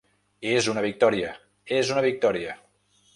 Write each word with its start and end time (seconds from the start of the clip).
És 0.53 0.69
una 0.73 0.83
victòria, 0.85 1.29
és 1.81 1.91
una 1.97 2.03
victòria. 2.07 2.57